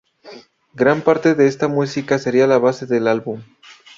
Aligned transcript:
Gran 0.73 1.03
parte 1.03 1.35
de 1.35 1.45
esta 1.45 1.67
música 1.67 2.17
sería 2.17 2.47
la 2.47 2.57
base 2.57 2.87
del 2.87 3.07
álbum. 3.07 3.43